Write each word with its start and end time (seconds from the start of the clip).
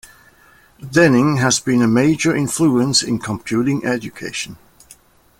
Denning 0.79 1.37
has 1.37 1.59
been 1.59 1.83
a 1.83 1.87
major 1.87 2.35
influence 2.35 3.03
in 3.03 3.19
computing 3.19 3.85
education. 3.85 4.57